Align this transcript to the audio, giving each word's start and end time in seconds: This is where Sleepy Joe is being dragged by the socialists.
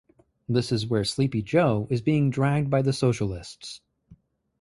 This 0.49 0.71
is 0.71 0.87
where 0.87 1.03
Sleepy 1.03 1.43
Joe 1.43 1.85
is 1.91 2.01
being 2.01 2.31
dragged 2.31 2.71
by 2.71 2.81
the 2.81 2.91
socialists. 2.91 3.81